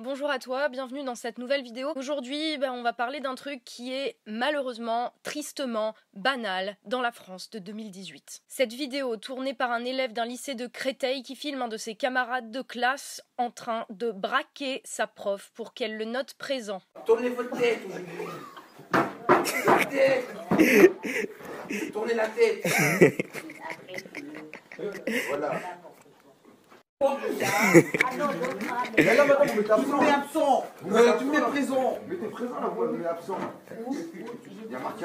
Bonjour 0.00 0.30
à 0.30 0.38
toi, 0.38 0.68
bienvenue 0.68 1.02
dans 1.02 1.16
cette 1.16 1.38
nouvelle 1.38 1.64
vidéo. 1.64 1.92
Aujourd'hui, 1.96 2.56
ben, 2.58 2.70
on 2.70 2.82
va 2.84 2.92
parler 2.92 3.18
d'un 3.18 3.34
truc 3.34 3.64
qui 3.64 3.92
est 3.92 4.16
malheureusement, 4.26 5.12
tristement, 5.24 5.96
banal 6.14 6.76
dans 6.84 7.02
la 7.02 7.10
France 7.10 7.50
de 7.50 7.58
2018. 7.58 8.42
Cette 8.46 8.72
vidéo, 8.72 9.16
tournée 9.16 9.54
par 9.54 9.72
un 9.72 9.84
élève 9.84 10.12
d'un 10.12 10.24
lycée 10.24 10.54
de 10.54 10.68
Créteil 10.68 11.24
qui 11.24 11.34
filme 11.34 11.62
un 11.62 11.68
de 11.68 11.76
ses 11.76 11.96
camarades 11.96 12.52
de 12.52 12.62
classe 12.62 13.24
en 13.38 13.50
train 13.50 13.86
de 13.90 14.12
braquer 14.12 14.82
sa 14.84 15.08
prof 15.08 15.50
pour 15.52 15.74
qu'elle 15.74 15.96
le 15.96 16.04
note 16.04 16.34
présent. 16.34 16.80
Tournez 17.04 17.30
votre 17.30 17.58
tête 17.58 17.80
aujourd'hui. 17.84 18.14
Tournez 21.92 22.14
la 22.14 22.28
tête. 22.28 22.64
voilà. 25.28 25.60
Mais 27.00 27.06
là, 29.04 29.24
madame, 29.24 29.46
mais 29.54 29.62
t'es 29.62 29.70
absent. 29.70 29.84
Tu 29.84 30.04
mets 30.04 30.10
absent. 30.10 30.66
tu 31.18 31.24
mets 31.26 31.40
présent. 31.40 31.98
Mais 32.08 32.16
t'es 32.16 32.26
présent 32.26 32.60
là, 32.60 32.72
moi, 32.74 32.90
mais 32.92 33.06
absent. 33.06 33.38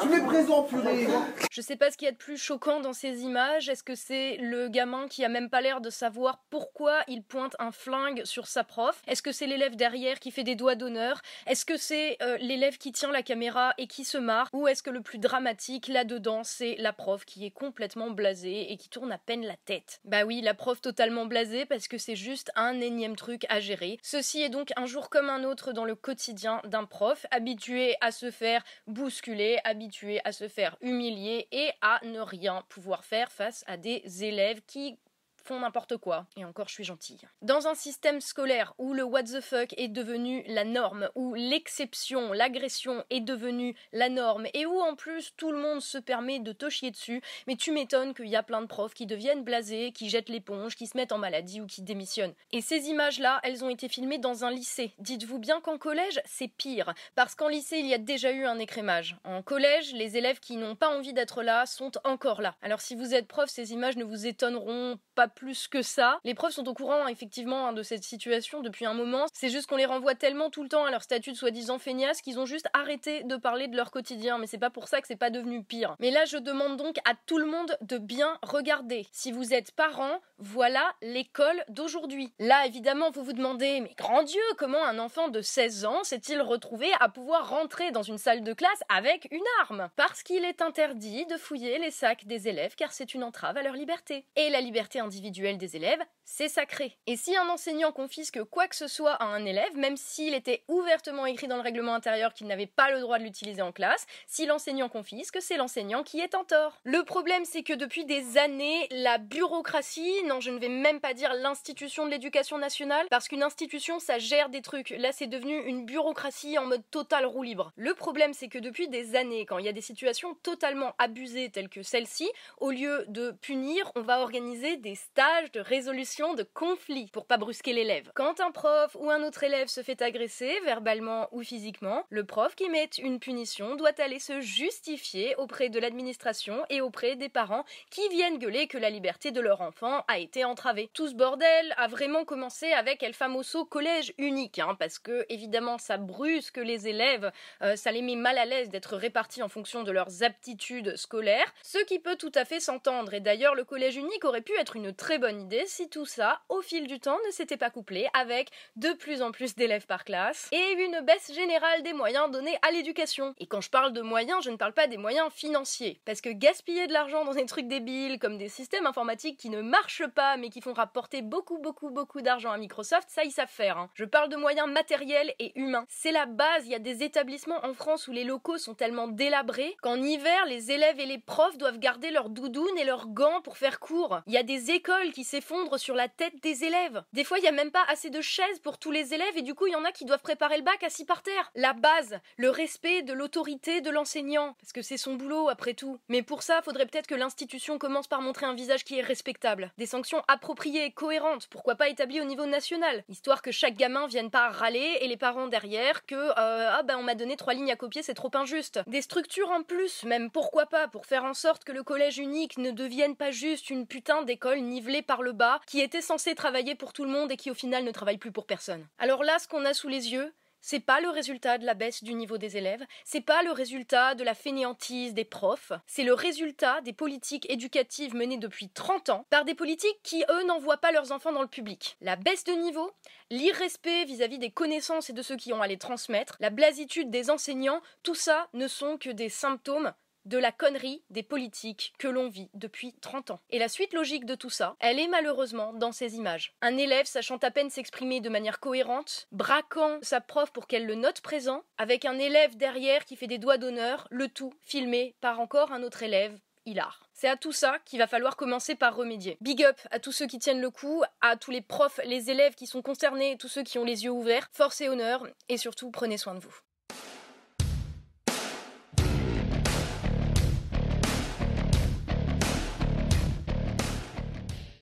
Tu 0.02 0.08
mets 0.08 0.22
présent, 0.22 0.64
purée. 0.64 1.08
Je 1.52 1.62
sais 1.62 1.76
pas 1.76 1.92
ce 1.92 1.98
qu'il 1.98 2.08
y 2.08 2.10
a 2.10 2.12
de 2.12 2.18
plus 2.18 2.38
choquant 2.38 2.80
dans 2.80 2.94
ces 2.94 3.22
images. 3.22 3.70
Est-ce 3.70 3.84
que 3.84 3.94
c'est 3.94 4.38
le 4.38 4.70
gamin 4.70 5.08
qui 5.08 5.24
a 5.24 5.30
même 5.30 5.52
pas 5.52 5.62
l'air 5.62 5.82
de 5.82 5.92
savoir 5.92 6.40
pourquoi 6.50 7.04
il 7.08 7.22
pointe 7.22 7.56
un 7.60 7.72
flingue 7.72 8.26
sur 8.26 8.48
sa 8.48 8.64
prof? 8.64 9.00
Est-ce 9.08 9.22
que 9.22 9.32
c'est 9.32 9.46
l'élève 9.46 9.76
derrière 9.76 10.20
qui 10.20 10.32
fait 10.32 10.44
des 10.44 10.56
doigts 10.56 10.74
d'honneur? 10.74 11.22
Est-ce 11.46 11.64
que 11.64 11.78
c'est 11.78 12.18
euh, 12.24 12.38
l'élève 12.38 12.80
qui 12.80 12.92
tient 12.92 13.12
la 13.12 13.22
caméra 13.22 13.76
et 13.78 13.86
qui 13.86 14.04
se 14.04 14.18
marre? 14.18 14.50
Ou 14.52 14.68
est-ce 14.68 14.82
que 14.82 14.90
le 14.90 15.02
plus 15.02 15.20
dramatique 15.20 15.90
là-dedans, 15.90 16.44
c'est 16.44 16.76
la 16.80 16.92
prof 16.92 17.24
qui 17.24 17.46
est 17.46 17.52
complètement 17.52 18.10
blasée 18.10 18.72
et 18.72 18.78
qui 18.78 18.90
tourne 18.90 19.12
à 19.12 19.20
peine 19.20 19.46
la 19.46 19.58
tête? 19.58 20.00
Bah 20.06 20.26
oui, 20.26 20.42
la 20.42 20.56
prof 20.56 20.82
totalement 20.82 21.28
blasée 21.28 21.66
parce 21.66 21.83
que 21.88 21.98
c'est 21.98 22.16
juste 22.16 22.52
un 22.56 22.80
énième 22.80 23.16
truc 23.16 23.46
à 23.50 23.60
gérer. 23.60 24.00
Ceci 24.02 24.42
est 24.42 24.50
donc 24.50 24.72
un 24.76 24.86
jour 24.86 25.10
comme 25.10 25.30
un 25.30 25.44
autre 25.44 25.74
dans 25.74 25.86
le 25.86 25.96
quotidien 25.96 26.62
d'un 26.66 26.86
prof, 26.86 27.26
habitué 27.32 27.96
à 28.02 28.12
se 28.12 28.32
faire 28.32 28.64
bousculer, 28.88 29.60
habitué 29.64 30.22
à 30.24 30.32
se 30.32 30.48
faire 30.48 30.78
humilier 30.82 31.48
et 31.52 31.72
à 31.82 32.00
ne 32.04 32.20
rien 32.20 32.64
pouvoir 32.70 33.06
faire 33.06 33.32
face 33.32 33.64
à 33.68 33.78
des 33.78 34.24
élèves 34.24 34.62
qui 34.66 34.98
font 35.44 35.60
n'importe 35.60 35.98
quoi. 35.98 36.26
Et 36.38 36.46
encore, 36.46 36.68
je 36.68 36.74
suis 36.74 36.84
gentille. 36.84 37.22
Dans 37.42 37.68
un 37.68 37.76
système 37.76 38.22
scolaire 38.22 38.74
où 38.78 38.94
le 38.94 39.04
what 39.04 39.24
the 39.24 39.42
fuck 39.42 39.74
est 39.78 39.88
devenu 39.88 40.44
la 40.48 40.64
norme, 40.64 41.10
où 41.16 41.34
l'exception, 41.34 42.34
l'agression 42.34 43.04
est 43.10 43.20
devenue 43.20 43.76
la 43.92 44.10
norme, 44.10 44.48
et 44.54 44.66
où 44.66 44.80
en 44.80 44.96
plus 44.96 45.34
tout 45.36 45.52
le 45.52 45.60
monde 45.60 45.82
se 45.82 45.98
permet 45.98 46.40
de 46.40 46.52
te 46.52 46.70
chier 46.70 46.92
dessus, 46.92 47.22
mais 47.48 47.56
tu 47.56 47.72
m'étonnes 47.72 48.14
qu'il 48.14 48.28
y 48.28 48.36
a 48.36 48.44
plein 48.44 48.62
de 48.62 48.68
profs 48.68 48.94
qui 48.94 49.06
deviennent 49.06 49.44
blasés, 49.44 49.92
qui 49.92 50.10
jettent 50.10 50.30
l'éponge, 50.30 50.76
qui 50.76 50.88
se 50.88 50.98
mettent 50.98 51.12
en 51.12 51.18
maladie 51.18 51.62
ou 51.62 51.68
qui 51.68 51.82
démissionnent. 51.82 52.34
Et 52.52 52.62
ces 52.62 52.88
images-là, 52.88 53.40
elles 53.44 53.64
ont 53.64 53.70
été 53.70 53.90
filmées 53.90 54.20
dans 54.20 54.46
un 54.46 54.52
lycée. 54.52 54.94
Dites-vous 55.00 55.40
bien 55.40 55.62
qu'en 55.62 55.78
collège, 55.78 56.22
c'est 56.26 56.48
pire, 56.48 56.94
parce 57.16 57.36
qu'en 57.36 57.48
lycée, 57.48 57.80
il 57.80 57.88
y 57.88 57.94
a 57.94 57.98
déjà 57.98 58.32
eu 58.32 58.46
un 58.46 58.60
écrémage. 58.60 59.18
En 59.24 59.42
collège, 59.42 59.94
les 59.94 60.18
élèves 60.18 60.40
qui 60.40 60.58
n'ont 60.58 60.76
pas 60.76 60.90
envie 60.90 61.14
d'être 61.14 61.44
là 61.44 61.66
sont 61.66 61.92
encore 62.04 62.42
là. 62.42 62.56
Alors 62.62 62.82
si 62.82 62.96
vous 62.96 63.14
êtes 63.14 63.28
prof, 63.28 63.50
ces 63.50 63.74
images 63.74 63.98
ne 63.98 64.04
vous 64.04 64.28
étonneront 64.28 65.00
pas 65.16 65.28
plus 65.36 65.68
que 65.68 65.82
ça. 65.82 66.20
Les 66.24 66.34
profs 66.34 66.54
sont 66.54 66.68
au 66.68 66.74
courant 66.74 67.08
effectivement 67.08 67.68
hein, 67.68 67.74
de 67.74 67.84
cette 67.84 68.04
situation 68.04 68.62
depuis 68.62 68.86
un 68.86 68.94
moment. 68.94 69.26
C'est 69.34 69.50
juste 69.50 69.68
qu'on 69.68 69.76
les 69.76 69.86
renvoie 69.86 70.16
tellement 70.16 70.50
tout 70.50 70.64
le 70.64 70.70
temps 70.70 70.86
à 70.86 70.92
leur 70.92 71.04
statut 71.04 71.32
de 71.32 71.38
soi-disant 71.38 71.80
feignasse 71.80 72.22
qu'ils 72.22 72.40
ont 72.40 72.46
juste 72.46 72.68
arrêté 72.74 73.24
de 73.24 73.36
parler 73.36 73.68
de 73.68 73.76
leur 73.76 73.92
quotidien. 73.92 74.38
Mais 74.38 74.48
c'est 74.48 74.58
pas 74.58 74.70
pour 74.70 74.88
ça 74.88 75.02
que 75.02 75.08
c'est 75.08 75.16
pas 75.16 75.30
devenu 75.30 75.64
pire. 75.64 75.96
Mais 76.00 76.12
là, 76.12 76.26
je 76.26 76.38
demande 76.38 76.78
donc 76.78 76.98
à 77.06 77.14
tout 77.26 77.38
le 77.38 77.46
monde 77.46 77.78
de 77.82 77.98
bien 77.98 78.38
regarder. 78.42 79.08
Si 79.12 79.32
vous 79.32 79.54
êtes 79.54 79.72
parent, 79.72 80.20
voilà 80.38 80.94
l'école 81.02 81.64
d'aujourd'hui. 81.70 82.34
Là, 82.40 82.66
évidemment, 82.66 83.12
vous 83.12 83.24
vous 83.24 83.34
demandez, 83.34 83.82
mais 83.82 83.94
grand 83.98 84.24
Dieu, 84.24 84.42
comment 84.58 84.84
un 84.84 85.00
enfant 85.00 85.30
de 85.30 85.42
16 85.42 85.86
ans 85.86 86.04
s'est-il 86.04 86.42
retrouvé 86.42 86.92
à 87.00 87.10
pouvoir 87.10 87.50
rentrer 87.50 87.92
dans 87.92 88.04
une 88.04 88.18
salle 88.18 88.44
de 88.44 88.54
classe 88.54 88.84
avec 88.90 89.28
une 89.32 89.44
arme? 89.62 89.90
Parce 89.96 90.24
qu'il 90.24 90.46
est 90.46 90.62
interdit 90.62 91.26
de 91.26 91.38
fouiller 91.38 91.80
les 91.80 91.92
sacs 91.92 92.26
des 92.26 92.48
élèves 92.48 92.76
car 92.76 92.92
c'est 92.92 93.14
une 93.14 93.24
entrave 93.24 93.58
à 93.58 93.64
leur 93.64 93.74
liberté. 93.74 94.26
Et 94.36 94.50
la 94.50 94.62
liberté 94.62 95.00
individuelle 95.00 95.23
des 95.32 95.76
élèves, 95.76 96.02
c'est 96.26 96.48
sacré. 96.48 96.98
Et 97.08 97.18
si 97.18 97.36
un 97.36 97.50
enseignant 97.50 97.92
confisque 97.92 98.44
quoi 98.46 98.68
que 98.68 98.76
ce 98.76 98.88
soit 98.88 99.14
à 99.14 99.26
un 99.26 99.46
élève, 99.46 99.76
même 99.76 99.98
s'il 99.98 100.34
était 100.34 100.64
ouvertement 100.68 101.26
écrit 101.26 101.48
dans 101.48 101.56
le 101.56 101.62
règlement 101.62 101.94
intérieur 101.94 102.34
qu'il 102.34 102.48
n'avait 102.48 102.68
pas 102.68 102.92
le 102.92 103.00
droit 103.02 103.20
de 103.20 103.24
l'utiliser 103.24 103.62
en 103.62 103.72
classe, 103.72 104.06
si 104.28 104.46
l'enseignant 104.46 104.90
confisque, 104.90 105.42
c'est 105.42 105.58
l'enseignant 105.58 106.04
qui 106.04 106.20
est 106.20 106.36
en 106.36 106.44
tort. 106.44 106.80
Le 106.84 107.04
problème, 107.04 107.46
c'est 107.46 107.64
que 107.64 107.74
depuis 107.74 108.06
des 108.06 108.38
années, 108.38 108.88
la 108.92 109.18
bureaucratie, 109.18 110.24
non, 110.26 110.40
je 110.40 110.52
ne 110.52 110.60
vais 110.60 110.70
même 110.70 111.00
pas 111.00 111.14
dire 111.14 111.34
l'institution 111.34 112.06
de 112.06 112.12
l'éducation 112.12 112.58
nationale, 112.58 113.08
parce 113.10 113.28
qu'une 113.28 113.44
institution, 113.44 114.00
ça 114.00 114.20
gère 114.20 114.50
des 114.50 114.62
trucs. 114.62 114.92
Là, 114.92 115.12
c'est 115.12 115.28
devenu 115.28 115.62
une 115.66 115.86
bureaucratie 115.86 116.58
en 116.58 116.66
mode 116.66 116.84
total 116.92 117.26
roue 117.26 117.44
libre. 117.44 117.72
Le 117.76 117.94
problème, 117.94 118.34
c'est 118.34 118.48
que 118.48 118.60
depuis 118.60 118.88
des 118.88 119.16
années, 119.16 119.46
quand 119.46 119.58
il 119.58 119.66
y 119.66 119.70
a 119.70 119.74
des 119.74 119.82
situations 119.82 120.36
totalement 120.44 120.94
abusées 120.98 121.50
telles 121.50 121.70
que 121.70 121.84
celle-ci, 121.84 122.30
au 122.60 122.72
lieu 122.72 123.06
de 123.08 123.32
punir, 123.32 123.92
on 123.96 124.02
va 124.02 124.22
organiser 124.22 124.78
des 124.78 124.96
de 125.16 125.60
résolution 125.60 126.34
de 126.34 126.42
conflits 126.42 127.08
pour 127.12 127.26
pas 127.26 127.38
brusquer 127.38 127.72
l'élève. 127.74 128.12
Quand 128.16 128.40
un 128.40 128.50
prof 128.50 128.98
ou 129.00 129.12
un 129.12 129.22
autre 129.22 129.44
élève 129.44 129.68
se 129.68 129.84
fait 129.84 130.02
agresser, 130.02 130.60
verbalement 130.66 131.28
ou 131.32 131.44
physiquement, 131.44 132.04
le 132.10 132.24
prof 132.24 132.56
qui 132.56 132.68
met 132.70 132.90
une 132.98 133.20
punition 133.20 133.76
doit 133.76 133.92
aller 134.00 134.18
se 134.18 134.42
justifier 134.42 135.36
auprès 135.36 135.70
de 135.70 135.80
l'administration 135.80 136.66
et 136.72 136.82
auprès 136.82 137.16
des 137.16 137.30
parents 137.30 137.64
qui 137.92 138.08
viennent 138.10 138.40
gueuler 138.40 138.66
que 138.66 138.80
la 138.80 138.90
liberté 138.90 139.32
de 139.32 139.40
leur 139.40 139.62
enfant 139.62 140.04
a 140.08 140.18
été 140.18 140.46
entravée. 140.46 140.90
Tout 140.94 141.08
ce 141.08 141.14
bordel 141.14 141.76
a 141.78 141.88
vraiment 141.88 142.26
commencé 142.26 142.72
avec 142.74 143.04
El 143.04 143.14
Famoso 143.14 143.66
collège 143.66 144.14
unique, 144.18 144.58
hein, 144.58 144.76
parce 144.80 144.98
que 144.98 145.28
évidemment 145.30 145.78
ça 145.78 145.98
brusque 145.98 146.58
les 146.58 146.88
élèves, 146.88 147.32
euh, 147.62 147.76
ça 147.76 147.92
les 147.92 148.02
met 148.02 148.16
mal 148.16 148.40
à 148.40 148.46
l'aise 148.46 148.70
d'être 148.70 148.98
répartis 148.98 149.44
en 149.44 149.50
fonction 149.50 149.84
de 149.84 149.92
leurs 149.92 150.24
aptitudes 150.24 150.96
scolaires, 150.96 151.54
ce 151.62 151.84
qui 151.86 152.00
peut 152.00 152.16
tout 152.16 152.32
à 152.34 152.46
fait 152.46 152.60
s'entendre. 152.60 153.14
Et 153.14 153.20
d'ailleurs, 153.20 153.54
le 153.54 153.64
collège 153.64 153.96
unique 153.96 154.26
aurait 154.26 154.42
pu 154.42 154.54
être 154.58 154.76
une 154.76 154.94
très 155.04 155.20
bonne 155.20 155.42
idée 155.42 155.66
si 155.66 155.90
tout 155.90 156.06
ça, 156.06 156.40
au 156.48 156.62
fil 156.62 156.88
du 156.88 156.98
temps, 156.98 157.18
ne 157.28 157.32
s'était 157.32 157.58
pas 157.58 157.70
couplé 157.70 158.08
avec 158.14 158.52
de 158.78 158.94
plus 158.94 159.22
en 159.22 159.34
plus 159.34 159.54
d'élèves 159.54 159.86
par 159.86 160.06
classe 160.06 160.48
et 160.54 160.82
une 160.82 161.02
baisse 161.02 161.34
générale 161.34 161.84
des 161.84 161.92
moyens 161.92 162.32
donnés 162.32 162.58
à 162.62 162.72
l'éducation. 162.72 163.36
Et 163.38 163.46
quand 163.46 163.60
je 163.60 163.70
parle 163.70 163.92
de 163.92 164.00
moyens, 164.00 164.46
je 164.46 164.50
ne 164.50 164.56
parle 164.56 164.72
pas 164.72 164.88
des 164.88 164.96
moyens 164.96 165.30
financiers, 165.34 166.00
parce 166.06 166.22
que 166.22 166.30
gaspiller 166.30 166.88
de 166.88 166.94
l'argent 166.94 167.26
dans 167.26 167.34
des 167.34 167.46
trucs 167.46 167.68
débiles 167.68 168.18
comme 168.18 168.38
des 168.38 168.48
systèmes 168.48 168.86
informatiques 168.86 169.38
qui 169.38 169.50
ne 169.50 169.62
marchent 169.62 170.08
pas 170.08 170.38
mais 170.38 170.50
qui 170.50 170.62
font 170.62 170.72
rapporter 170.72 171.22
beaucoup 171.22 171.58
beaucoup 171.58 171.90
beaucoup 171.90 172.22
d'argent 172.22 172.52
à 172.52 172.58
Microsoft, 172.58 173.10
ça 173.10 173.26
ils 173.26 173.32
savent 173.32 173.50
faire. 173.50 173.78
Hein. 173.78 173.90
Je 173.96 174.06
parle 174.06 174.30
de 174.30 174.38
moyens 174.38 174.70
matériels 174.70 175.34
et 175.38 175.52
humains. 175.60 175.86
C'est 175.90 176.14
la 176.14 176.28
base, 176.28 176.66
il 176.66 176.72
y 176.72 176.76
a 176.76 176.80
des 176.80 177.04
établissements 177.04 177.66
en 177.66 177.74
France 177.74 178.08
où 178.08 178.14
les 178.14 178.24
locaux 178.24 178.58
sont 178.58 178.74
tellement 178.74 179.10
délabrés 179.10 179.76
qu'en 179.82 180.02
hiver, 180.02 180.46
les 180.46 180.72
élèves 180.72 181.02
et 181.02 181.06
les 181.06 181.20
profs 181.20 181.58
doivent 181.58 181.80
garder 181.80 182.10
leurs 182.10 182.30
doudounes 182.30 182.78
et 182.78 182.86
leurs 182.86 183.10
gants 183.10 183.42
pour 183.42 183.58
faire 183.58 183.82
cours. 183.82 184.22
Il 184.28 184.34
y 184.34 184.38
a 184.38 184.44
des 184.44 184.72
écoles 184.72 184.93
qui 185.14 185.24
s'effondrent 185.24 185.80
sur 185.80 185.96
la 185.96 186.08
tête 186.08 186.42
des 186.42 186.64
élèves. 186.64 187.04
Des 187.14 187.24
fois, 187.24 187.40
il 187.40 187.44
y 187.44 187.48
a 187.48 187.52
même 187.52 187.72
pas 187.72 187.84
assez 187.88 188.10
de 188.10 188.22
chaises 188.22 188.60
pour 188.60 188.78
tous 188.78 188.92
les 188.92 189.14
élèves 189.14 189.38
et 189.38 189.42
du 189.42 189.54
coup, 189.54 189.68
il 189.68 189.74
y 189.74 189.76
en 189.76 189.86
a 189.86 189.92
qui 189.92 190.06
doivent 190.06 190.22
préparer 190.22 190.58
le 190.58 190.64
bac 190.64 190.84
assis 190.84 191.06
par 191.06 191.24
terre. 191.24 191.52
La 191.56 191.74
base, 191.74 192.20
le 192.38 192.50
respect 192.50 193.02
de 193.02 193.14
l'autorité 193.14 193.82
de 193.82 193.90
l'enseignant, 193.90 194.56
parce 194.60 194.74
que 194.74 194.82
c'est 194.82 194.98
son 194.98 195.16
boulot 195.16 195.50
après 195.50 195.74
tout. 195.74 196.00
Mais 196.10 196.22
pour 196.22 196.44
ça, 196.44 196.62
faudrait 196.62 196.86
peut-être 196.86 197.08
que 197.08 197.16
l'institution 197.16 197.78
commence 197.78 198.08
par 198.08 198.22
montrer 198.22 198.46
un 198.46 198.54
visage 198.54 198.84
qui 198.84 198.98
est 198.98 199.02
respectable. 199.02 199.72
Des 199.78 199.86
sanctions 199.86 200.24
appropriées, 200.28 200.92
cohérentes, 200.92 201.48
pourquoi 201.48 201.76
pas 201.76 201.90
établies 201.90 202.22
au 202.22 202.26
niveau 202.26 202.46
national, 202.46 203.04
histoire 203.10 203.42
que 203.42 203.52
chaque 203.52 203.76
gamin 203.76 204.08
vienne 204.08 204.30
pas 204.30 204.50
râler 204.50 204.98
et 205.02 205.08
les 205.08 205.18
parents 205.18 205.48
derrière 205.48 206.06
que 206.06 206.16
euh, 206.16 206.32
ah 206.38 206.84
ben 206.84 206.98
on 206.98 207.04
m'a 207.04 207.16
donné 207.16 207.36
trois 207.36 207.54
lignes 207.54 207.72
à 207.72 207.76
copier, 207.76 208.04
c'est 208.04 208.14
trop 208.14 208.32
injuste. 208.34 208.80
Des 208.88 209.02
structures 209.02 209.52
en 209.52 209.64
plus, 209.64 210.04
même 210.04 210.30
pourquoi 210.32 210.66
pas, 210.66 210.88
pour 210.88 211.06
faire 211.06 211.24
en 211.24 211.34
sorte 211.34 211.64
que 211.64 211.72
le 211.72 211.84
collège 211.84 212.18
unique 212.18 212.58
ne 212.58 212.72
devienne 212.72 213.16
pas 213.16 213.32
juste 213.32 213.70
une 213.70 213.88
putain 213.88 214.24
d'école 214.24 214.60
par 215.02 215.22
le 215.22 215.32
bas, 215.32 215.60
qui 215.68 215.82
était 215.82 216.02
censée 216.02 216.36
travailler 216.36 216.76
pour 216.76 216.94
tout 216.94 217.06
le 217.06 217.12
monde 217.12 217.32
et 217.32 217.38
qui 217.38 217.52
au 217.52 217.56
final 217.56 217.84
ne 217.84 217.92
travaille 217.92 218.18
plus 218.18 218.32
pour 218.32 218.46
personne. 218.46 218.88
Alors 218.98 219.24
là, 219.24 219.40
ce 219.40 219.48
qu'on 219.48 219.66
a 219.66 219.74
sous 219.74 219.88
les 219.88 220.12
yeux, 220.12 220.34
c'est 220.66 220.80
pas 220.80 221.02
le 221.02 221.10
résultat 221.10 221.58
de 221.58 221.66
la 221.66 221.74
baisse 221.74 222.06
du 222.06 222.14
niveau 222.14 222.38
des 222.38 222.56
élèves, 222.56 222.86
c'est 223.04 223.22
pas 223.22 223.44
le 223.44 223.52
résultat 223.52 224.16
de 224.16 224.24
la 224.24 224.34
fainéantise 224.34 225.14
des 225.14 225.26
profs, 225.26 225.74
c'est 225.88 226.06
le 226.06 226.14
résultat 226.14 226.80
des 226.82 226.94
politiques 226.94 227.50
éducatives 227.50 228.16
menées 228.16 228.38
depuis 228.38 228.70
30 228.70 229.10
ans 229.10 229.26
par 229.30 229.44
des 229.44 229.56
politiques 229.56 230.00
qui, 230.04 230.24
eux, 230.30 230.44
n'envoient 230.46 230.78
pas 230.78 230.94
leurs 230.94 231.12
enfants 231.12 231.34
dans 231.34 231.42
le 231.42 231.50
public. 231.50 231.98
La 232.00 232.16
baisse 232.16 232.46
de 232.46 232.54
niveau, 232.54 232.92
l'irrespect 233.30 234.06
vis-à-vis 234.06 234.40
des 234.40 234.52
connaissances 234.52 235.10
et 235.10 235.14
de 235.14 235.22
ceux 235.22 235.36
qui 235.36 235.52
ont 235.52 235.62
à 235.62 235.68
les 235.68 235.78
transmettre, 235.78 236.38
la 236.40 236.50
blasitude 236.50 237.12
des 237.12 237.30
enseignants, 237.30 237.82
tout 238.02 238.16
ça 238.16 238.48
ne 238.54 238.68
sont 238.70 238.98
que 238.98 239.10
des 239.10 239.30
symptômes 239.30 239.94
de 240.26 240.38
la 240.38 240.52
connerie 240.52 241.04
des 241.10 241.24
politiques 241.24 241.94
que 241.98 242.08
l'on 242.08 242.30
vit 242.30 242.50
depuis 242.54 242.94
30 243.02 243.32
ans. 243.32 243.40
Et 243.50 243.60
la 243.60 243.70
suite 243.70 243.94
logique 243.94 244.26
de 244.26 244.36
tout 244.36 244.50
ça, 244.50 244.76
elle 244.80 245.00
est 245.00 245.08
malheureusement 245.08 245.74
dans 245.74 245.92
ces 245.92 246.16
images. 246.16 246.54
Un 246.62 246.78
élève 246.78 247.06
sachant 247.06 247.38
à 247.38 247.52
peine 247.52 247.70
s'exprimer 247.70 248.22
de 248.22 248.30
manière 248.30 248.60
cohérente, 248.60 249.28
braquant 249.32 250.00
sa 250.02 250.22
prof 250.22 250.52
pour 250.52 250.68
qu'elle 250.68 250.86
le 250.86 250.96
note 250.96 251.22
présent, 251.22 251.64
avec 251.78 252.06
un 252.06 252.20
élève 252.20 252.58
derrière 252.58 253.06
qui 253.06 253.16
fait 253.16 253.28
des 253.28 253.38
doigts 253.38 253.58
d'honneur, 253.58 254.08
le 254.12 254.28
tout 254.28 254.54
filmé 254.62 255.16
par 255.22 255.40
encore 255.40 255.72
un 255.72 255.84
autre 255.84 256.04
élève 256.04 256.40
hilar. 256.66 257.10
C'est 257.14 257.28
à 257.28 257.38
tout 257.38 257.52
ça 257.52 257.80
qu'il 257.86 258.00
va 258.00 258.08
falloir 258.08 258.36
commencer 258.36 258.76
par 258.76 258.96
remédier. 258.96 259.38
Big 259.42 259.64
up 259.64 259.80
à 259.92 260.00
tous 260.00 260.12
ceux 260.12 260.28
qui 260.28 260.40
tiennent 260.40 260.62
le 260.62 260.70
coup, 260.70 261.04
à 261.22 261.38
tous 261.38 261.52
les 261.52 261.62
profs, 261.62 262.00
les 262.06 262.32
élèves 262.32 262.56
qui 262.56 262.68
sont 262.68 262.82
concernés, 262.82 263.38
tous 263.38 263.48
ceux 263.48 263.64
qui 263.64 263.78
ont 263.78 263.86
les 263.86 264.04
yeux 264.04 264.12
ouverts. 264.12 264.48
Force 264.52 264.82
et 264.82 264.90
honneur, 264.90 265.28
et 265.50 265.58
surtout 265.58 265.92
prenez 265.92 266.18
soin 266.18 266.36
de 266.36 266.40
vous. 266.40 266.58